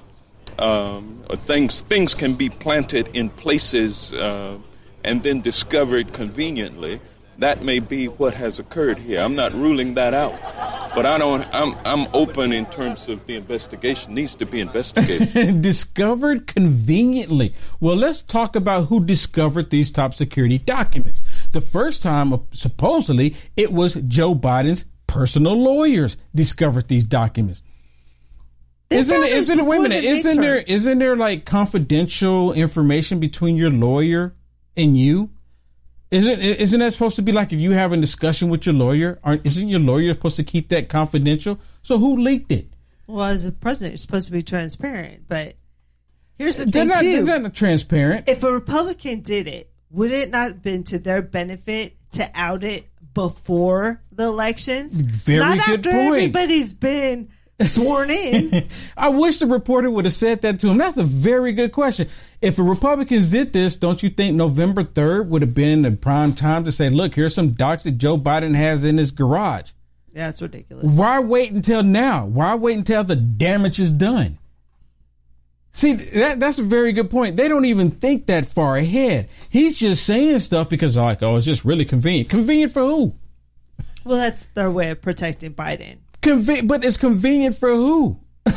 um, 0.59 1.23
or 1.29 1.37
things 1.37 1.81
things 1.81 2.15
can 2.15 2.33
be 2.35 2.49
planted 2.49 3.09
in 3.13 3.29
places 3.29 4.13
uh, 4.13 4.57
and 5.03 5.23
then 5.23 5.41
discovered 5.41 6.13
conveniently. 6.13 6.99
That 7.37 7.63
may 7.63 7.79
be 7.79 8.07
what 8.07 8.33
has 8.35 8.59
occurred 8.59 8.97
here. 8.97 9.19
I'm 9.19 9.35
not 9.35 9.53
ruling 9.53 9.95
that 9.95 10.13
out, 10.13 10.39
but 10.95 11.05
I 11.05 11.17
don't. 11.17 11.45
I'm 11.53 11.75
I'm 11.83 12.07
open 12.13 12.53
in 12.53 12.65
terms 12.67 13.09
of 13.09 13.25
the 13.25 13.35
investigation 13.35 14.13
needs 14.13 14.35
to 14.35 14.45
be 14.45 14.61
investigated. 14.61 15.61
discovered 15.61 16.47
conveniently. 16.47 17.53
Well, 17.81 17.97
let's 17.97 18.21
talk 18.21 18.55
about 18.55 18.85
who 18.85 19.03
discovered 19.03 19.69
these 19.69 19.91
top 19.91 20.13
security 20.13 20.57
documents. 20.57 21.21
The 21.51 21.59
first 21.59 22.01
time, 22.01 22.33
supposedly, 22.51 23.35
it 23.57 23.73
was 23.73 23.95
Joe 23.95 24.33
Biden's 24.33 24.85
personal 25.07 25.61
lawyers 25.61 26.15
discovered 26.33 26.87
these 26.87 27.03
documents. 27.03 27.61
Isn't 28.89 29.23
isn't 29.23 29.59
it, 29.59 29.65
wait 29.65 29.77
a 29.77 29.81
minute, 29.81 30.03
isn't 30.03 30.39
there, 30.39 30.57
isn't 30.57 30.99
there 30.99 31.15
like 31.15 31.45
confidential 31.45 32.53
information 32.53 33.19
between 33.19 33.55
your 33.55 33.71
lawyer 33.71 34.35
and 34.77 34.97
you? 34.97 35.31
Isn't, 36.11 36.39
isn't 36.39 36.79
that 36.79 36.93
supposed 36.93 37.15
to 37.15 37.23
be 37.23 37.31
like 37.31 37.51
if 37.51 37.59
you 37.59 37.71
have 37.71 37.91
a 37.91 37.97
discussion 37.97 38.49
with 38.49 38.65
your 38.65 38.75
lawyer, 38.75 39.19
aren't, 39.23 39.45
isn't 39.45 39.67
your 39.67 39.79
lawyer 39.79 40.13
supposed 40.13 40.35
to 40.37 40.43
keep 40.43 40.69
that 40.69 40.87
confidential? 40.87 41.59
So 41.81 41.97
who 41.97 42.17
leaked 42.17 42.51
it? 42.51 42.69
Well, 43.07 43.25
as 43.25 43.43
a 43.43 43.51
president, 43.51 43.93
you're 43.93 43.97
supposed 43.97 44.27
to 44.27 44.31
be 44.31 44.43
transparent, 44.43 45.27
but 45.27 45.55
here's 46.37 46.57
the 46.57 46.65
they're 46.65 46.83
thing 46.83 46.87
not, 46.89 47.01
too. 47.01 47.25
They're 47.25 47.39
not 47.39 47.53
transparent. 47.53 48.29
If 48.29 48.43
a 48.43 48.51
Republican 48.51 49.21
did 49.21 49.47
it, 49.47 49.71
would 49.89 50.11
it 50.11 50.29
not 50.29 50.47
have 50.47 50.61
been 50.61 50.83
to 50.85 50.99
their 50.99 51.21
benefit 51.21 51.97
to 52.11 52.29
out 52.33 52.63
it 52.63 52.87
before 53.13 54.01
the 54.11 54.25
elections? 54.25 54.99
Very 54.99 55.39
not 55.39 55.65
good 55.65 55.79
after 55.79 55.91
point. 55.91 56.15
Everybody's 56.15 56.73
been 56.73 57.29
sworn 57.61 58.09
in. 58.09 58.67
I 58.97 59.09
wish 59.09 59.39
the 59.39 59.47
reporter 59.47 59.89
would 59.89 60.05
have 60.05 60.13
said 60.13 60.41
that 60.41 60.59
to 60.59 60.69
him. 60.69 60.77
That's 60.77 60.97
a 60.97 61.03
very 61.03 61.53
good 61.53 61.71
question. 61.71 62.09
If 62.41 62.57
the 62.57 62.63
Republicans 62.63 63.31
did 63.31 63.53
this, 63.53 63.75
don't 63.75 64.01
you 64.03 64.09
think 64.09 64.35
November 64.35 64.83
3rd 64.83 65.27
would 65.27 65.41
have 65.41 65.53
been 65.53 65.85
a 65.85 65.91
prime 65.91 66.33
time 66.33 66.65
to 66.65 66.71
say, 66.71 66.89
look, 66.89 67.15
here's 67.15 67.35
some 67.35 67.51
docs 67.51 67.83
that 67.83 67.97
Joe 67.97 68.17
Biden 68.17 68.55
has 68.55 68.83
in 68.83 68.97
his 68.97 69.11
garage? 69.11 69.71
Yeah, 70.13 70.29
it's 70.29 70.41
ridiculous. 70.41 70.95
Why 70.95 71.19
wait 71.19 71.51
until 71.51 71.83
now? 71.83 72.25
Why 72.25 72.55
wait 72.55 72.77
until 72.77 73.03
the 73.03 73.17
damage 73.17 73.79
is 73.79 73.91
done? 73.91 74.37
See, 75.73 75.91
that 75.91 76.39
that's 76.39 76.57
a 76.57 76.63
very 76.63 76.93
good 76.93 77.09
point. 77.09 77.35
They 77.35 77.49
don't 77.49 77.65
even 77.65 77.91
think 77.91 78.27
that 78.27 78.45
far 78.45 78.77
ahead. 78.77 79.27
He's 79.49 79.77
just 79.77 80.05
saying 80.05 80.39
stuff 80.39 80.69
because 80.69 80.95
like, 80.95 81.21
oh, 81.21 81.35
it's 81.35 81.45
just 81.45 81.65
really 81.65 81.83
convenient. 81.83 82.29
Convenient 82.29 82.71
for 82.71 82.79
who? 82.81 83.13
Well, 84.05 84.17
that's 84.17 84.45
their 84.53 84.71
way 84.71 84.91
of 84.91 85.01
protecting 85.01 85.53
Biden. 85.53 85.97
Conven- 86.25 86.67
but 86.67 86.83
it's 86.83 86.97
convenient 86.97 87.57
for 87.57 87.69
who? 87.69 88.19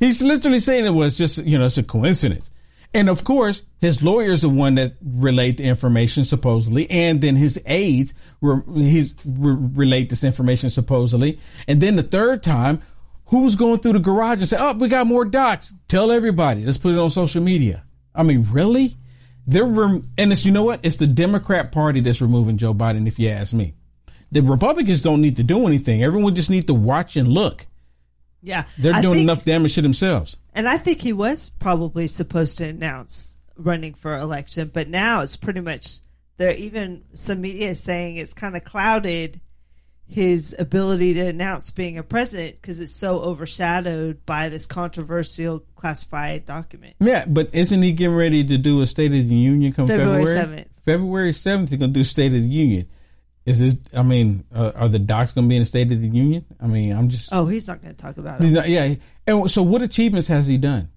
He's 0.00 0.22
literally 0.22 0.60
saying 0.60 0.86
it 0.86 0.90
was 0.90 1.16
just, 1.16 1.38
you 1.38 1.58
know, 1.58 1.66
it's 1.66 1.78
a 1.78 1.82
coincidence. 1.82 2.50
And 2.94 3.08
of 3.08 3.24
course, 3.24 3.62
his 3.80 4.02
lawyer 4.02 4.30
is 4.30 4.42
the 4.42 4.48
one 4.48 4.76
that 4.76 4.94
relayed 5.04 5.58
the 5.58 5.64
information 5.64 6.24
supposedly, 6.24 6.90
and 6.90 7.20
then 7.20 7.36
his 7.36 7.60
aides 7.66 8.14
were 8.40 8.64
he's 8.74 9.14
re- 9.24 9.56
relayed 9.74 10.08
this 10.08 10.24
information 10.24 10.70
supposedly, 10.70 11.38
and 11.68 11.80
then 11.80 11.96
the 11.96 12.02
third 12.02 12.42
time 12.42 12.80
Who's 13.26 13.56
going 13.56 13.80
through 13.80 13.94
the 13.94 14.00
garage 14.00 14.38
and 14.38 14.48
say, 14.48 14.56
"Oh, 14.58 14.74
we 14.74 14.88
got 14.88 15.06
more 15.06 15.24
docs"? 15.24 15.74
Tell 15.88 16.12
everybody. 16.12 16.64
Let's 16.64 16.78
put 16.78 16.94
it 16.94 16.98
on 16.98 17.10
social 17.10 17.42
media. 17.42 17.82
I 18.14 18.22
mean, 18.22 18.46
really? 18.50 18.94
They're 19.48 19.64
rem- 19.64 20.02
and 20.16 20.30
it's 20.30 20.44
you 20.44 20.52
know 20.52 20.62
what? 20.64 20.80
It's 20.84 20.96
the 20.96 21.08
Democrat 21.08 21.72
Party 21.72 22.00
that's 22.00 22.22
removing 22.22 22.56
Joe 22.56 22.72
Biden. 22.72 23.08
If 23.08 23.18
you 23.18 23.28
ask 23.28 23.52
me, 23.52 23.74
the 24.36 24.42
Republicans 24.42 25.00
don't 25.00 25.22
need 25.22 25.36
to 25.36 25.42
do 25.42 25.66
anything. 25.66 26.02
Everyone 26.02 26.34
just 26.34 26.50
need 26.50 26.66
to 26.66 26.74
watch 26.74 27.16
and 27.16 27.26
look. 27.28 27.66
Yeah, 28.42 28.66
they're 28.78 29.00
doing 29.00 29.14
think, 29.14 29.22
enough 29.22 29.44
damage 29.44 29.74
to 29.74 29.82
themselves. 29.82 30.36
And 30.54 30.68
I 30.68 30.78
think 30.78 31.00
he 31.00 31.12
was 31.12 31.50
probably 31.58 32.06
supposed 32.06 32.58
to 32.58 32.68
announce 32.68 33.36
running 33.56 33.94
for 33.94 34.16
election, 34.16 34.70
but 34.72 34.88
now 34.88 35.22
it's 35.22 35.36
pretty 35.36 35.60
much 35.60 36.00
there. 36.36 36.52
Even 36.52 37.04
some 37.14 37.40
media 37.40 37.70
is 37.70 37.80
saying 37.80 38.16
it's 38.16 38.34
kind 38.34 38.56
of 38.56 38.62
clouded 38.62 39.40
his 40.06 40.54
ability 40.58 41.14
to 41.14 41.26
announce 41.26 41.70
being 41.70 41.98
a 41.98 42.02
president 42.02 42.56
because 42.56 42.78
it's 42.78 42.94
so 42.94 43.18
overshadowed 43.20 44.24
by 44.24 44.48
this 44.48 44.66
controversial 44.66 45.64
classified 45.74 46.44
document. 46.44 46.94
Yeah, 47.00 47.24
but 47.26 47.52
isn't 47.52 47.82
he 47.82 47.92
getting 47.92 48.14
ready 48.14 48.44
to 48.44 48.58
do 48.58 48.80
a 48.82 48.86
State 48.86 49.12
of 49.12 49.28
the 49.28 49.34
Union 49.34 49.72
come 49.72 49.88
February 49.88 50.26
seventh? 50.26 50.68
February 50.84 51.32
seventh, 51.32 51.70
he's 51.70 51.78
going 51.78 51.92
to 51.92 51.98
do 51.98 52.04
State 52.04 52.32
of 52.32 52.42
the 52.42 52.48
Union. 52.48 52.86
Is 53.46 53.60
this? 53.60 53.76
I 53.96 54.02
mean, 54.02 54.44
uh, 54.52 54.72
are 54.74 54.88
the 54.88 54.98
docs 54.98 55.32
going 55.32 55.46
to 55.46 55.48
be 55.48 55.56
in 55.56 55.62
the 55.62 55.66
State 55.66 55.92
of 55.92 56.02
the 56.02 56.08
Union? 56.08 56.44
I 56.60 56.66
mean, 56.66 56.92
I'm 56.92 57.08
just. 57.08 57.32
Oh, 57.32 57.46
he's 57.46 57.68
not 57.68 57.80
going 57.80 57.94
to 57.94 58.02
talk 58.02 58.18
about 58.18 58.42
it. 58.42 58.48
Not, 58.48 58.68
yeah, 58.68 58.96
and 59.26 59.50
so 59.50 59.62
what 59.62 59.82
achievements 59.82 60.28
has 60.28 60.48
he 60.48 60.58
done? 60.58 60.90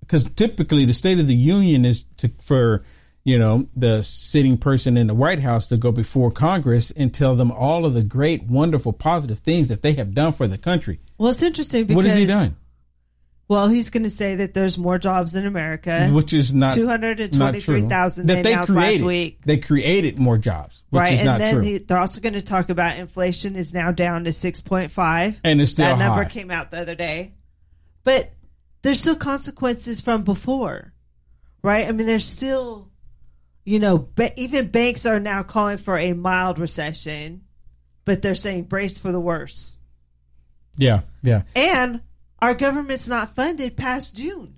Because 0.00 0.24
typically, 0.36 0.84
the 0.84 0.94
State 0.94 1.18
of 1.18 1.26
the 1.26 1.34
Union 1.34 1.84
is 1.84 2.04
to, 2.18 2.30
for 2.40 2.82
you 3.24 3.38
know, 3.38 3.68
the 3.76 4.02
sitting 4.02 4.58
person 4.58 4.96
in 4.96 5.06
the 5.06 5.14
White 5.14 5.38
House 5.38 5.68
to 5.68 5.76
go 5.76 5.92
before 5.92 6.30
Congress 6.30 6.90
and 6.90 7.12
tell 7.14 7.36
them 7.36 7.52
all 7.52 7.84
of 7.84 7.94
the 7.94 8.02
great, 8.02 8.44
wonderful, 8.44 8.92
positive 8.92 9.38
things 9.38 9.68
that 9.68 9.82
they 9.82 9.92
have 9.94 10.14
done 10.14 10.32
for 10.32 10.48
the 10.48 10.58
country. 10.58 11.00
Well, 11.18 11.30
it's 11.30 11.42
interesting 11.42 11.86
because 11.86 11.96
what 11.96 12.04
has 12.04 12.16
he 12.16 12.26
done? 12.26 12.56
Well, 13.52 13.68
he's 13.68 13.90
going 13.90 14.04
to 14.04 14.10
say 14.10 14.36
that 14.36 14.54
there's 14.54 14.78
more 14.78 14.98
jobs 14.98 15.36
in 15.36 15.44
America, 15.44 16.08
which 16.08 16.32
is 16.32 16.54
not 16.54 16.72
two 16.72 16.86
hundred 16.86 17.20
and 17.20 17.30
twenty-three 17.30 17.82
thousand 17.82 18.28
that 18.28 18.42
they 18.42 18.54
announced 18.54 18.72
created. 18.72 18.92
last 18.94 19.06
week. 19.06 19.40
They 19.44 19.58
created 19.58 20.18
more 20.18 20.38
jobs, 20.38 20.82
which 20.88 21.00
right? 21.00 21.12
is 21.12 21.18
and 21.18 21.26
not 21.26 21.38
then 21.38 21.54
true. 21.56 21.62
He, 21.62 21.76
they're 21.76 21.98
also 21.98 22.22
going 22.22 22.32
to 22.32 22.40
talk 22.40 22.70
about 22.70 22.96
inflation 22.96 23.54
is 23.54 23.74
now 23.74 23.92
down 23.92 24.24
to 24.24 24.32
six 24.32 24.62
point 24.62 24.90
five, 24.90 25.38
and 25.44 25.60
it's 25.60 25.72
still 25.72 25.84
that 25.84 25.98
high. 25.98 26.06
number 26.06 26.24
came 26.24 26.50
out 26.50 26.70
the 26.70 26.80
other 26.80 26.94
day. 26.94 27.34
But 28.04 28.32
there's 28.80 29.00
still 29.00 29.16
consequences 29.16 30.00
from 30.00 30.24
before, 30.24 30.94
right? 31.62 31.86
I 31.86 31.92
mean, 31.92 32.06
there's 32.06 32.24
still 32.24 32.90
you 33.66 33.78
know, 33.78 33.98
ba- 33.98 34.32
even 34.40 34.68
banks 34.68 35.04
are 35.04 35.20
now 35.20 35.42
calling 35.42 35.76
for 35.76 35.98
a 35.98 36.14
mild 36.14 36.58
recession, 36.58 37.42
but 38.06 38.22
they're 38.22 38.34
saying 38.34 38.64
brace 38.64 38.98
for 38.98 39.12
the 39.12 39.20
worst. 39.20 39.78
Yeah, 40.78 41.02
yeah. 41.22 41.42
And 41.54 42.00
our 42.42 42.54
government's 42.54 43.08
not 43.08 43.34
funded 43.34 43.76
past 43.76 44.14
June. 44.14 44.56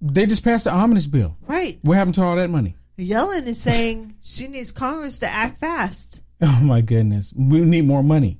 They 0.00 0.26
just 0.26 0.44
passed 0.44 0.64
the 0.64 0.72
omnibus 0.72 1.08
bill. 1.08 1.36
Right. 1.42 1.80
What 1.82 1.96
happened 1.96 2.14
to 2.14 2.22
all 2.22 2.36
that 2.36 2.50
money? 2.50 2.76
Yellen 2.96 3.46
is 3.46 3.60
saying 3.60 4.14
she 4.22 4.46
needs 4.46 4.72
Congress 4.72 5.18
to 5.18 5.28
act 5.28 5.58
fast. 5.58 6.22
Oh 6.40 6.60
my 6.62 6.82
goodness. 6.82 7.34
We 7.36 7.62
need 7.62 7.84
more 7.84 8.04
money. 8.04 8.38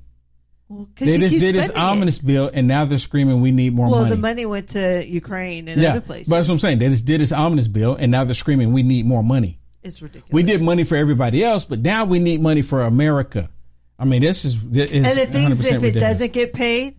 Well, 0.69 0.87
they 0.95 1.17
just 1.17 1.37
did 1.37 1.53
this 1.53 1.69
ominous 1.71 2.17
bill, 2.17 2.49
and 2.53 2.65
now 2.65 2.85
they're 2.85 2.97
screaming, 2.97 3.41
"We 3.41 3.51
need 3.51 3.73
more 3.73 3.87
well, 3.87 4.03
money." 4.03 4.11
Well, 4.11 4.15
the 4.15 4.21
money 4.21 4.45
went 4.45 4.69
to 4.69 5.05
Ukraine 5.05 5.67
and 5.67 5.81
yeah, 5.81 5.89
other 5.89 6.01
places. 6.01 6.29
But 6.29 6.37
that's 6.37 6.47
what 6.47 6.53
I'm 6.53 6.59
saying. 6.59 6.79
They 6.79 6.87
just 6.87 7.03
did 7.03 7.19
this 7.19 7.33
ominous 7.33 7.67
bill, 7.67 7.95
and 7.95 8.09
now 8.09 8.23
they're 8.23 8.35
screaming, 8.35 8.71
"We 8.71 8.83
need 8.83 9.05
more 9.05 9.21
money." 9.21 9.59
It's 9.83 10.01
ridiculous. 10.01 10.31
We 10.31 10.43
did 10.43 10.61
money 10.61 10.85
for 10.85 10.95
everybody 10.95 11.43
else, 11.43 11.65
but 11.65 11.79
now 11.79 12.05
we 12.05 12.19
need 12.19 12.39
money 12.39 12.61
for 12.61 12.83
America. 12.83 13.49
I 13.97 14.05
mean, 14.05 14.21
this 14.21 14.45
is 14.45 14.57
this 14.63 14.93
and 14.93 15.03
the 15.03 15.25
thing 15.25 15.51
is, 15.51 15.59
if 15.59 15.65
ridiculous. 15.65 15.95
it 15.97 15.99
doesn't 15.99 16.31
get 16.31 16.53
paid, 16.53 16.98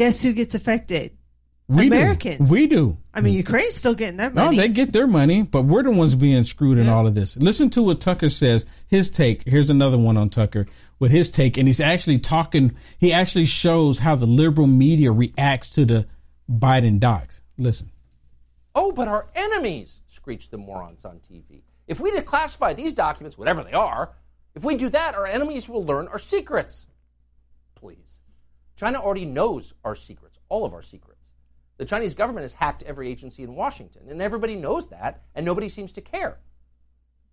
guess 0.00 0.22
who 0.22 0.32
gets 0.32 0.54
affected? 0.54 1.10
We 1.68 1.88
Americans. 1.88 2.48
Do. 2.48 2.54
We 2.54 2.66
do. 2.66 2.96
I 3.12 3.20
mean, 3.20 3.34
Ukraine's 3.34 3.76
still 3.76 3.94
getting 3.94 4.16
their 4.16 4.30
money. 4.30 4.56
No, 4.56 4.62
they 4.62 4.68
get 4.70 4.94
their 4.94 5.06
money, 5.06 5.42
but 5.42 5.66
we're 5.66 5.82
the 5.82 5.90
ones 5.90 6.14
being 6.14 6.42
screwed 6.44 6.78
yeah. 6.78 6.84
in 6.84 6.88
all 6.88 7.06
of 7.06 7.14
this. 7.14 7.36
Listen 7.36 7.68
to 7.70 7.82
what 7.82 8.00
Tucker 8.00 8.30
says. 8.30 8.64
His 8.88 9.10
take. 9.10 9.46
Here's 9.46 9.68
another 9.68 9.98
one 9.98 10.16
on 10.16 10.30
Tucker 10.30 10.66
with 10.98 11.10
his 11.10 11.28
take, 11.28 11.58
and 11.58 11.68
he's 11.68 11.80
actually 11.80 12.18
talking. 12.18 12.74
He 12.98 13.12
actually 13.12 13.44
shows 13.44 13.98
how 13.98 14.16
the 14.16 14.26
liberal 14.26 14.66
media 14.66 15.12
reacts 15.12 15.68
to 15.70 15.84
the 15.84 16.06
Biden 16.50 16.98
docs. 16.98 17.42
Listen. 17.58 17.90
Oh, 18.74 18.92
but 18.92 19.06
our 19.06 19.28
enemies, 19.34 20.00
screeched 20.06 20.50
the 20.50 20.58
morons 20.58 21.04
on 21.04 21.20
TV. 21.30 21.60
If 21.86 22.00
we 22.00 22.10
declassify 22.10 22.74
these 22.74 22.94
documents, 22.94 23.36
whatever 23.36 23.62
they 23.62 23.74
are, 23.74 24.12
if 24.54 24.64
we 24.64 24.76
do 24.76 24.88
that, 24.88 25.14
our 25.14 25.26
enemies 25.26 25.68
will 25.68 25.84
learn 25.84 26.08
our 26.08 26.18
secrets. 26.18 26.86
Please. 27.74 28.19
China 28.80 28.98
already 28.98 29.26
knows 29.26 29.74
our 29.84 29.94
secrets, 29.94 30.38
all 30.48 30.64
of 30.64 30.72
our 30.72 30.80
secrets. 30.80 31.28
The 31.76 31.84
Chinese 31.84 32.14
government 32.14 32.44
has 32.44 32.54
hacked 32.54 32.82
every 32.84 33.10
agency 33.10 33.42
in 33.42 33.54
Washington, 33.54 34.08
and 34.08 34.22
everybody 34.22 34.56
knows 34.56 34.88
that, 34.88 35.22
and 35.34 35.44
nobody 35.44 35.68
seems 35.68 35.92
to 35.92 36.00
care. 36.00 36.38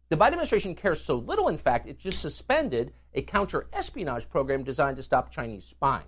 The 0.10 0.18
Biden 0.18 0.34
administration 0.34 0.76
cares 0.76 1.00
so 1.00 1.16
little, 1.16 1.48
in 1.48 1.58
fact, 1.58 1.86
it 1.86 2.00
just 2.00 2.22
suspended 2.22 2.92
a 3.14 3.22
counter 3.22 3.70
espionage 3.72 4.30
program 4.30 4.66
designed 4.66 4.98
to 4.98 5.04
stop 5.04 5.32
Chinese 5.32 5.64
spying. 5.64 6.08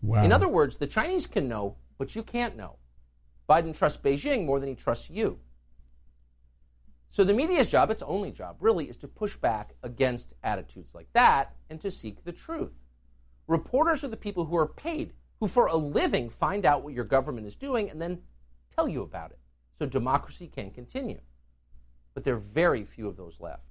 Wow. 0.00 0.24
In 0.24 0.32
other 0.32 0.48
words, 0.48 0.78
the 0.78 0.86
Chinese 0.86 1.26
can 1.26 1.46
know, 1.46 1.76
but 1.98 2.16
you 2.16 2.22
can't 2.22 2.56
know. 2.56 2.76
Biden 3.46 3.76
trusts 3.76 4.00
Beijing 4.02 4.46
more 4.46 4.60
than 4.60 4.70
he 4.70 4.74
trusts 4.74 5.10
you. 5.10 5.40
So 7.10 7.22
the 7.22 7.34
media's 7.34 7.68
job, 7.68 7.90
its 7.90 8.02
only 8.02 8.30
job, 8.30 8.56
really, 8.60 8.88
is 8.88 8.96
to 8.98 9.08
push 9.08 9.36
back 9.36 9.74
against 9.82 10.32
attitudes 10.42 10.94
like 10.94 11.12
that 11.12 11.54
and 11.68 11.78
to 11.82 11.90
seek 11.90 12.24
the 12.24 12.32
truth. 12.32 12.72
Reporters 13.46 14.04
are 14.04 14.08
the 14.08 14.16
people 14.16 14.44
who 14.44 14.56
are 14.56 14.66
paid, 14.66 15.12
who 15.40 15.48
for 15.48 15.66
a 15.66 15.76
living 15.76 16.30
find 16.30 16.64
out 16.64 16.82
what 16.82 16.94
your 16.94 17.04
government 17.04 17.46
is 17.46 17.56
doing 17.56 17.90
and 17.90 18.00
then 18.00 18.22
tell 18.74 18.88
you 18.88 19.02
about 19.02 19.30
it 19.30 19.38
so 19.78 19.86
democracy 19.86 20.46
can 20.46 20.70
continue 20.70 21.20
but 22.14 22.22
there 22.22 22.34
are 22.34 22.38
very 22.38 22.84
few 22.84 23.08
of 23.08 23.16
those 23.16 23.40
left. 23.40 23.64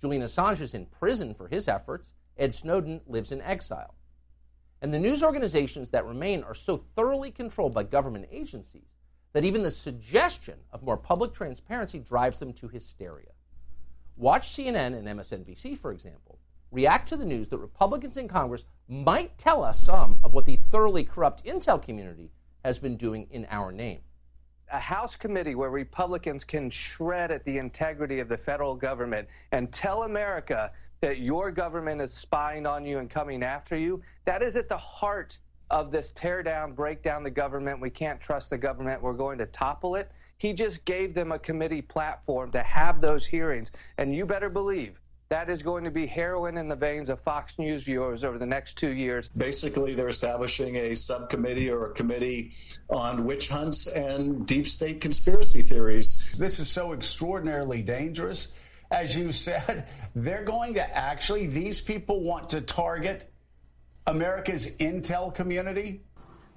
Julian 0.00 0.22
Assange 0.22 0.60
is 0.60 0.74
in 0.74 0.86
prison 0.86 1.34
for 1.34 1.46
his 1.46 1.68
efforts. 1.68 2.14
Ed 2.36 2.54
Snowden 2.54 3.02
lives 3.06 3.30
in 3.30 3.42
exile. 3.42 3.94
And 4.80 4.92
the 4.92 4.98
news 4.98 5.22
organizations 5.22 5.90
that 5.90 6.06
remain 6.06 6.42
are 6.42 6.54
so 6.54 6.78
thoroughly 6.96 7.30
controlled 7.30 7.74
by 7.74 7.84
government 7.84 8.26
agencies 8.32 8.88
that 9.32 9.44
even 9.44 9.62
the 9.62 9.70
suggestion 9.70 10.58
of 10.72 10.82
more 10.82 10.96
public 10.96 11.32
transparency 11.32 12.00
drives 12.00 12.38
them 12.38 12.52
to 12.54 12.68
hysteria. 12.68 13.30
Watch 14.16 14.48
CNN 14.48 14.96
and 14.96 15.06
MSNBC, 15.06 15.78
for 15.78 15.92
example, 15.92 16.31
react 16.72 17.08
to 17.10 17.16
the 17.16 17.24
news 17.24 17.48
that 17.48 17.58
Republicans 17.58 18.16
in 18.16 18.26
Congress 18.26 18.64
might 18.88 19.38
tell 19.38 19.62
us 19.62 19.80
some 19.80 20.16
of 20.24 20.34
what 20.34 20.46
the 20.46 20.58
thoroughly 20.70 21.04
corrupt 21.04 21.44
intel 21.44 21.80
community 21.80 22.32
has 22.64 22.80
been 22.80 22.96
doing 22.96 23.28
in 23.30 23.46
our 23.50 23.70
name 23.70 24.00
a 24.72 24.78
House 24.78 25.14
committee 25.16 25.54
where 25.54 25.70
Republicans 25.70 26.44
can 26.44 26.70
shred 26.70 27.30
at 27.30 27.44
the 27.44 27.58
integrity 27.58 28.20
of 28.20 28.28
the 28.28 28.38
federal 28.38 28.74
government 28.74 29.28
and 29.52 29.70
tell 29.70 30.04
America 30.04 30.72
that 31.02 31.18
your 31.18 31.50
government 31.50 32.00
is 32.00 32.12
spying 32.12 32.64
on 32.64 32.86
you 32.86 32.98
and 32.98 33.10
coming 33.10 33.42
after 33.42 33.76
you, 33.76 34.02
that 34.24 34.42
is 34.42 34.56
at 34.56 34.68
the 34.68 34.76
heart 34.76 35.36
of 35.70 35.90
this 35.90 36.12
tear 36.12 36.42
down, 36.42 36.72
break 36.72 37.02
down 37.02 37.22
the 37.22 37.30
government. 37.30 37.80
We 37.80 37.90
can't 37.90 38.20
trust 38.20 38.50
the 38.50 38.58
government. 38.58 39.02
We're 39.02 39.12
going 39.12 39.38
to 39.38 39.46
topple 39.46 39.96
it. 39.96 40.10
He 40.38 40.52
just 40.52 40.84
gave 40.84 41.14
them 41.14 41.32
a 41.32 41.38
committee 41.38 41.82
platform 41.82 42.50
to 42.52 42.62
have 42.62 43.00
those 43.00 43.26
hearings. 43.26 43.72
And 43.98 44.14
you 44.14 44.24
better 44.24 44.48
believe 44.48 45.00
that 45.32 45.48
is 45.48 45.62
going 45.62 45.82
to 45.82 45.90
be 45.90 46.06
heroin 46.06 46.58
in 46.58 46.68
the 46.68 46.76
veins 46.76 47.08
of 47.08 47.18
Fox 47.18 47.58
News 47.58 47.84
viewers 47.84 48.22
over 48.22 48.36
the 48.36 48.44
next 48.44 48.76
two 48.76 48.90
years. 48.90 49.30
Basically, 49.30 49.94
they're 49.94 50.10
establishing 50.10 50.76
a 50.76 50.94
subcommittee 50.94 51.70
or 51.70 51.86
a 51.86 51.94
committee 51.94 52.52
on 52.90 53.24
witch 53.24 53.48
hunts 53.48 53.86
and 53.86 54.46
deep 54.46 54.66
state 54.66 55.00
conspiracy 55.00 55.62
theories. 55.62 56.28
This 56.36 56.58
is 56.58 56.68
so 56.68 56.92
extraordinarily 56.92 57.80
dangerous. 57.80 58.48
As 58.90 59.16
you 59.16 59.32
said, 59.32 59.88
they're 60.14 60.44
going 60.44 60.74
to 60.74 60.94
actually, 60.94 61.46
these 61.46 61.80
people 61.80 62.22
want 62.22 62.50
to 62.50 62.60
target 62.60 63.32
America's 64.06 64.76
intel 64.76 65.34
community. 65.34 66.02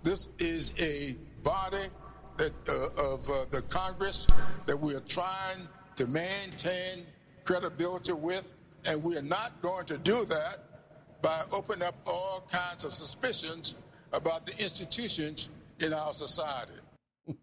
This 0.03 0.27
is 0.37 0.73
a 0.79 1.15
body 1.43 1.87
that, 2.35 2.51
uh, 2.67 2.89
of 3.01 3.29
uh, 3.29 3.45
the 3.51 3.61
Congress 3.61 4.27
that 4.65 4.77
we 4.77 4.93
are 4.95 4.99
trying 5.07 5.69
to 5.95 6.07
maintain 6.07 7.05
credibility 7.45 8.11
with. 8.11 8.51
And 8.87 9.03
we 9.03 9.17
are 9.17 9.21
not 9.21 9.61
going 9.61 9.85
to 9.85 9.97
do 9.97 10.25
that 10.25 10.59
by 11.21 11.43
opening 11.51 11.87
up 11.87 11.95
all 12.05 12.47
kinds 12.51 12.85
of 12.85 12.93
suspicions 12.93 13.77
about 14.13 14.45
the 14.45 14.53
institutions 14.61 15.49
in 15.79 15.93
our 15.93 16.13
society. 16.13 16.73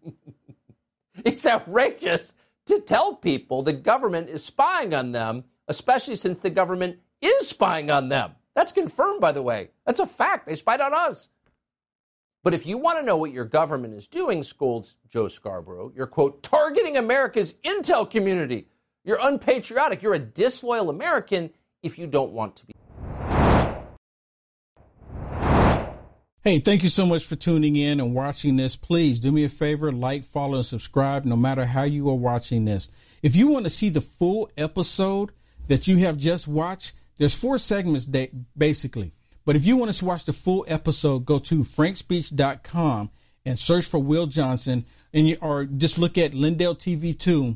it's 1.25 1.45
outrageous 1.45 2.33
to 2.65 2.79
tell 2.79 3.15
people 3.15 3.61
the 3.61 3.73
government 3.73 4.29
is 4.29 4.43
spying 4.43 4.93
on 4.93 5.11
them, 5.11 5.43
especially 5.67 6.15
since 6.15 6.37
the 6.39 6.49
government 6.49 6.97
is 7.21 7.49
spying 7.49 7.91
on 7.91 8.09
them. 8.09 8.31
That's 8.55 8.71
confirmed, 8.71 9.19
by 9.19 9.31
the 9.31 9.41
way. 9.41 9.69
That's 9.85 9.99
a 9.99 10.05
fact. 10.05 10.47
They 10.47 10.55
spied 10.55 10.81
on 10.81 10.93
us. 10.93 11.29
But 12.43 12.53
if 12.53 12.65
you 12.65 12.77
want 12.77 12.99
to 12.99 13.05
know 13.05 13.17
what 13.17 13.31
your 13.31 13.45
government 13.45 13.93
is 13.93 14.07
doing, 14.07 14.43
scolds 14.43 14.95
Joe 15.09 15.29
Scarborough, 15.29 15.93
you're, 15.95 16.07
quote, 16.07 16.43
targeting 16.43 16.97
America's 16.97 17.53
intel 17.63 18.09
community. 18.09 18.67
You're 19.03 19.19
unpatriotic. 19.21 20.01
You're 20.01 20.13
a 20.13 20.19
disloyal 20.19 20.89
American 20.89 21.51
if 21.81 21.99
you 21.99 22.07
don't 22.07 22.31
want 22.31 22.55
to 22.57 22.65
be. 22.65 22.73
Hey, 26.43 26.59
thank 26.59 26.83
you 26.83 26.89
so 26.89 27.05
much 27.05 27.25
for 27.25 27.37
tuning 27.37 27.77
in 27.77 28.01
and 28.01 28.13
watching 28.13 28.57
this. 28.57 28.75
Please 28.75 29.19
do 29.19 29.31
me 29.31 29.45
a 29.45 29.49
favor, 29.49 29.93
like, 29.93 30.25
follow, 30.25 30.57
and 30.57 30.65
subscribe 30.65 31.23
no 31.23 31.37
matter 31.37 31.65
how 31.65 31.83
you 31.83 32.09
are 32.09 32.15
watching 32.15 32.65
this. 32.65 32.89
If 33.21 33.37
you 33.37 33.47
want 33.47 33.63
to 33.63 33.69
see 33.69 33.87
the 33.87 34.01
full 34.01 34.49
episode 34.57 35.31
that 35.69 35.87
you 35.87 35.97
have 35.99 36.17
just 36.17 36.47
watched, 36.47 36.95
there's 37.17 37.39
four 37.39 37.57
segments 37.57 38.05
that 38.07 38.31
basically. 38.57 39.13
But 39.45 39.55
if 39.55 39.65
you 39.65 39.77
want 39.77 39.93
to 39.93 40.05
watch 40.05 40.25
the 40.25 40.33
full 40.33 40.65
episode, 40.67 41.25
go 41.25 41.39
to 41.39 41.59
frankspeech.com 41.59 43.09
and 43.45 43.59
search 43.59 43.85
for 43.85 43.99
Will 43.99 44.27
Johnson 44.27 44.85
and 45.13 45.29
you, 45.29 45.37
or 45.41 45.63
just 45.65 45.97
look 45.97 46.17
at 46.17 46.33
Lindell 46.33 46.75
TV 46.75 47.17
2 47.17 47.55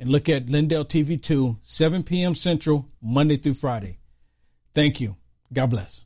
and 0.00 0.08
look 0.08 0.28
at 0.28 0.48
Lindell 0.48 0.84
TV 0.84 1.20
2, 1.20 1.58
7 1.62 2.02
p.m. 2.02 2.34
Central, 2.34 2.88
Monday 3.02 3.36
through 3.36 3.54
Friday. 3.54 3.98
Thank 4.74 5.00
you. 5.00 5.16
God 5.52 5.70
bless. 5.70 6.05